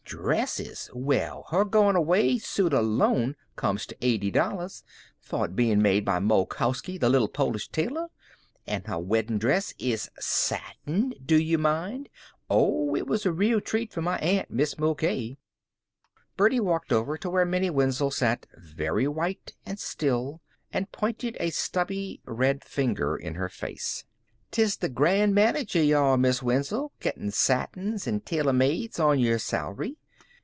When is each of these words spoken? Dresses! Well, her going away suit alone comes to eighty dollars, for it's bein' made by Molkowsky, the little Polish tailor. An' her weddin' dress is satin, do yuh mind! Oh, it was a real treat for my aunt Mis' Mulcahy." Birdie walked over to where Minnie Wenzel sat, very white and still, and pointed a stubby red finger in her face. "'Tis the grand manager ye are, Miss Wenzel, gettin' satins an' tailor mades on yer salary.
Dresses! 0.13 0.89
Well, 0.93 1.45
her 1.51 1.63
going 1.63 1.95
away 1.95 2.37
suit 2.37 2.73
alone 2.73 3.37
comes 3.55 3.85
to 3.85 3.95
eighty 4.01 4.29
dollars, 4.29 4.83
for 5.21 5.45
it's 5.45 5.53
bein' 5.53 5.81
made 5.81 6.03
by 6.03 6.19
Molkowsky, 6.19 6.97
the 6.97 7.07
little 7.07 7.29
Polish 7.29 7.69
tailor. 7.69 8.09
An' 8.67 8.83
her 8.87 8.99
weddin' 8.99 9.37
dress 9.37 9.73
is 9.79 10.09
satin, 10.19 11.13
do 11.25 11.37
yuh 11.39 11.57
mind! 11.57 12.09
Oh, 12.49 12.93
it 12.93 13.07
was 13.07 13.25
a 13.25 13.31
real 13.31 13.61
treat 13.61 13.93
for 13.93 14.01
my 14.01 14.17
aunt 14.17 14.51
Mis' 14.51 14.77
Mulcahy." 14.77 15.37
Birdie 16.35 16.59
walked 16.59 16.91
over 16.91 17.17
to 17.17 17.29
where 17.29 17.45
Minnie 17.45 17.69
Wenzel 17.69 18.11
sat, 18.11 18.45
very 18.57 19.07
white 19.07 19.53
and 19.65 19.79
still, 19.79 20.41
and 20.73 20.91
pointed 20.91 21.37
a 21.39 21.51
stubby 21.51 22.19
red 22.25 22.65
finger 22.65 23.15
in 23.15 23.35
her 23.35 23.47
face. 23.47 24.03
"'Tis 24.51 24.75
the 24.75 24.89
grand 24.89 25.33
manager 25.33 25.81
ye 25.81 25.93
are, 25.93 26.17
Miss 26.17 26.43
Wenzel, 26.43 26.91
gettin' 26.99 27.31
satins 27.31 28.05
an' 28.05 28.19
tailor 28.19 28.51
mades 28.51 28.99
on 28.99 29.17
yer 29.17 29.37
salary. 29.37 29.95